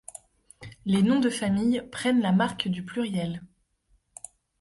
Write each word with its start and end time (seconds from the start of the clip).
Les 0.83 1.03
noms 1.03 1.19
de 1.19 1.29
famille 1.29 1.87
prennent 1.91 2.21
la 2.23 2.31
marque 2.31 2.67
du 2.67 2.83
pluriel. 2.83 3.43